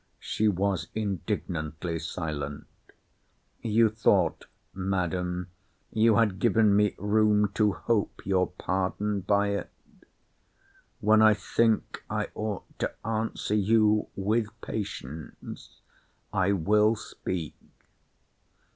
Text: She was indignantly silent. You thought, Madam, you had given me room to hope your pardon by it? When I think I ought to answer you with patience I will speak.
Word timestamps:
She 0.17 0.47
was 0.47 0.87
indignantly 0.95 1.99
silent. 1.99 2.65
You 3.61 3.87
thought, 3.87 4.47
Madam, 4.73 5.49
you 5.91 6.15
had 6.15 6.39
given 6.39 6.75
me 6.75 6.95
room 6.97 7.49
to 7.53 7.73
hope 7.73 8.25
your 8.25 8.47
pardon 8.47 9.19
by 9.21 9.49
it? 9.49 9.69
When 11.01 11.21
I 11.21 11.35
think 11.35 12.03
I 12.09 12.29
ought 12.33 12.65
to 12.79 12.91
answer 13.05 13.53
you 13.53 14.07
with 14.15 14.47
patience 14.61 15.81
I 16.33 16.51
will 16.53 16.95
speak. 16.95 17.53